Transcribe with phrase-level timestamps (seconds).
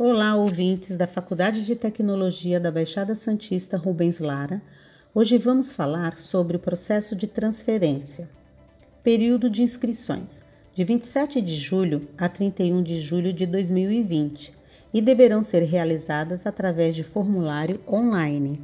[0.00, 4.62] Olá, ouvintes da Faculdade de Tecnologia da Baixada Santista Rubens Lara.
[5.12, 8.30] Hoje vamos falar sobre o processo de transferência.
[9.02, 14.52] Período de inscrições de 27 de julho a 31 de julho de 2020
[14.94, 18.62] e deverão ser realizadas através de formulário online.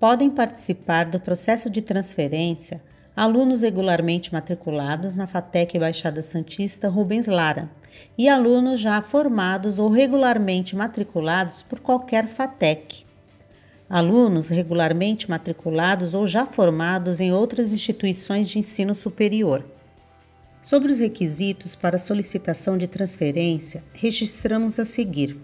[0.00, 2.82] Podem participar do processo de transferência
[3.14, 7.70] alunos regularmente matriculados na FATEC Baixada Santista Rubens Lara
[8.16, 13.04] e alunos já formados ou regularmente matriculados por qualquer FATEC.
[13.88, 19.64] Alunos regularmente matriculados ou já formados em outras instituições de ensino superior.
[20.60, 25.36] Sobre os requisitos para solicitação de transferência, registramos a seguir.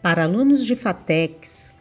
[0.00, 1.72] Para alunos de FATECs,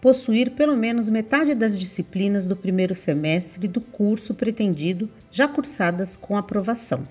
[0.00, 6.36] possuir pelo menos metade das disciplinas do primeiro semestre do curso pretendido já cursadas com
[6.36, 7.06] aprovação.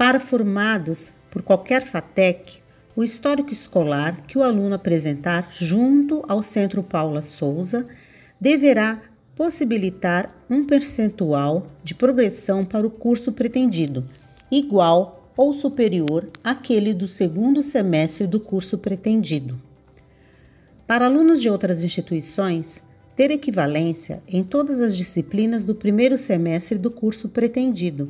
[0.00, 2.62] Para formados por qualquer FATEC,
[2.96, 7.86] o histórico escolar que o aluno apresentar junto ao Centro Paula Souza
[8.40, 8.98] deverá
[9.36, 14.02] possibilitar um percentual de progressão para o curso pretendido,
[14.50, 19.60] igual ou superior àquele do segundo semestre do curso pretendido.
[20.86, 22.82] Para alunos de outras instituições,
[23.14, 28.08] ter equivalência em todas as disciplinas do primeiro semestre do curso pretendido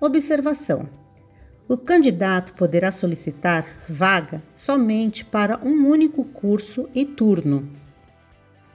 [0.00, 0.88] Observação:
[1.68, 7.68] o candidato poderá solicitar vaga somente para um único curso e turno.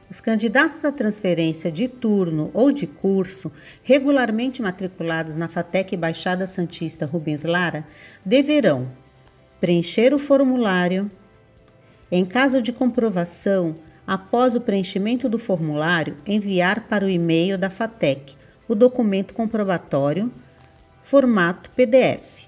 [0.07, 3.51] Os candidatos à transferência de turno ou de curso,
[3.81, 7.87] regularmente matriculados na FATEC Baixada Santista Rubens Lara,
[8.23, 8.87] deverão
[9.59, 11.09] preencher o formulário.
[12.11, 18.35] Em caso de comprovação, após o preenchimento do formulário, enviar para o e-mail da FATEC
[18.67, 20.31] o documento comprobatório
[21.05, 22.47] formato PDF.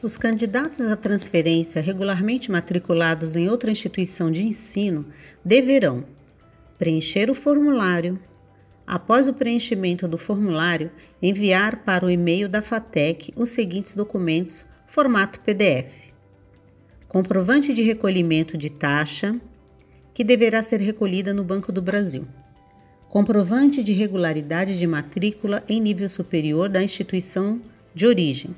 [0.00, 5.04] Os candidatos à transferência regularmente matriculados em outra instituição de ensino
[5.44, 6.04] deverão
[6.78, 8.20] preencher o formulário.
[8.86, 15.40] Após o preenchimento do formulário, enviar para o e-mail da FATEC os seguintes documentos, formato
[15.40, 16.12] PDF:
[17.08, 19.40] comprovante de recolhimento de taxa,
[20.14, 22.28] que deverá ser recolhida no Banco do Brasil
[23.10, 27.60] comprovante de regularidade de matrícula em nível superior da instituição
[27.92, 28.54] de origem,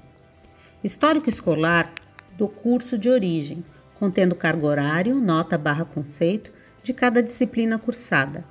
[0.84, 1.90] histórico escolar
[2.36, 3.64] do curso de origem,
[3.98, 6.52] contendo cargo horário, nota barra conceito
[6.82, 8.44] de cada disciplina cursada,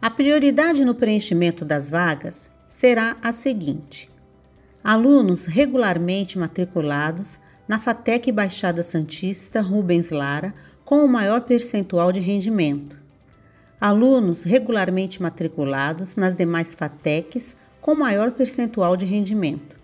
[0.00, 4.08] A prioridade no preenchimento das vagas será a seguinte:
[4.84, 10.52] alunos regularmente matriculados na FATEC Baixada Santista Rubens Lara
[10.84, 12.96] com o maior percentual de rendimento.
[13.80, 19.76] Alunos regularmente matriculados nas demais FATECs com maior percentual de rendimento,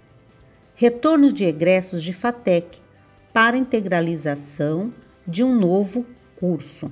[0.75, 2.79] retornos de egressos de FATEC
[3.32, 4.93] para integralização
[5.26, 6.06] de um novo
[6.37, 6.91] curso,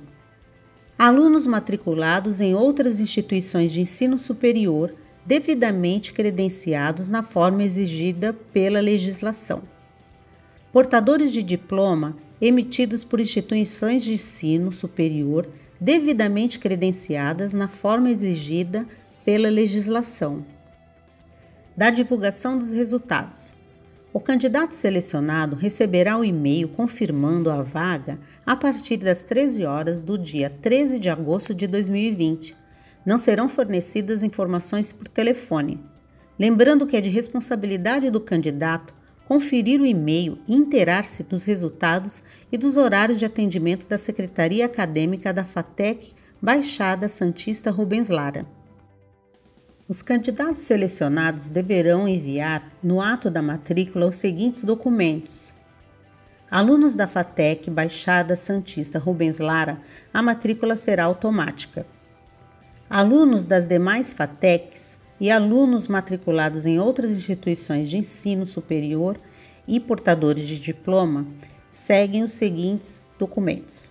[0.97, 4.93] alunos matriculados em outras instituições de ensino superior
[5.25, 9.63] devidamente credenciados na forma exigida pela legislação,
[10.71, 15.47] portadores de diploma emitidos por instituições de ensino superior
[15.79, 18.85] devidamente credenciadas na forma exigida
[19.23, 20.45] pela legislação.
[21.75, 23.51] Da divulgação dos resultados.
[24.11, 30.17] O candidato selecionado receberá o e-mail confirmando a vaga a partir das 13 horas do
[30.17, 32.57] dia 13 de agosto de 2020.
[33.05, 35.79] Não serão fornecidas informações por telefone.
[36.39, 38.93] Lembrando que é de responsabilidade do candidato
[39.29, 45.31] conferir o e-mail e inteirar-se dos resultados e dos horários de atendimento da Secretaria Acadêmica
[45.31, 48.43] da FATEC Baixada Santista Rubens Lara.
[49.87, 55.53] Os candidatos selecionados deverão enviar no ato da matrícula os seguintes documentos:
[56.49, 59.79] Alunos da FATEC Baixada Santista Rubens Lara,
[60.11, 61.85] a matrícula será automática.
[62.89, 64.88] Alunos das demais FATECs
[65.19, 69.19] e alunos matriculados em outras instituições de ensino superior
[69.67, 71.27] e portadores de diploma
[71.69, 73.89] seguem os seguintes documentos: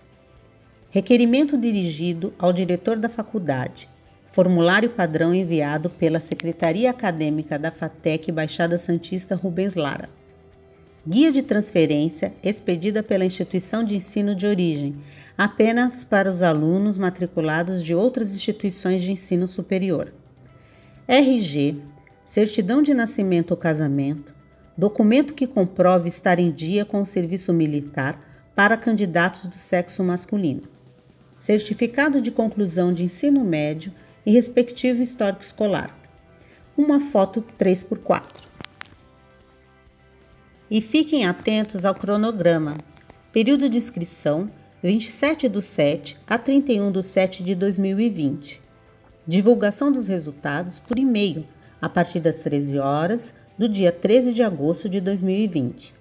[0.89, 3.87] Requerimento dirigido ao diretor da faculdade,
[4.31, 10.07] Formulário padrão enviado pela Secretaria Acadêmica da FATEC Baixada Santista Rubens Lara.
[11.05, 14.95] Guia de transferência expedida pela instituição de ensino de origem,
[15.35, 20.13] apenas para os alunos matriculados de outras instituições de ensino superior.
[21.11, 21.81] RG,
[22.23, 24.31] certidão de nascimento ou casamento,
[24.77, 28.23] documento que comprove estar em dia com o serviço militar
[28.55, 30.61] para candidatos do sexo masculino.
[31.39, 33.91] Certificado de conclusão de ensino médio
[34.23, 35.97] e respectivo histórico escolar.
[36.77, 38.43] Uma foto 3x4.
[40.69, 42.77] E fiquem atentos ao cronograma.
[43.31, 44.47] Período de inscrição
[44.83, 48.68] 27 do 7 a 31 do 7 de 2020.
[49.29, 51.45] Divulgação dos resultados por e-mail
[51.79, 55.93] a partir das 13 horas do dia 13 de agosto de 2020.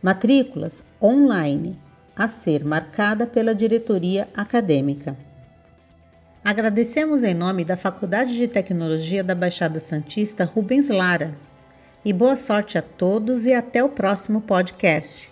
[0.00, 1.76] Matrículas online
[2.14, 5.18] a ser marcada pela diretoria acadêmica.
[6.44, 11.36] Agradecemos em nome da Faculdade de Tecnologia da Baixada Santista Rubens Lara.
[12.04, 15.28] E boa sorte a todos e até o próximo podcast.